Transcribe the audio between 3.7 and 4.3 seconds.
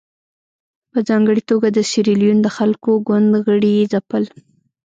یې ځپل.